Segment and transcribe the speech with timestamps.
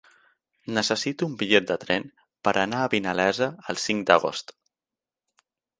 [0.77, 2.09] Necessito un bitllet de tren
[2.49, 4.59] per anar a Vinalesa el cinc d'agost.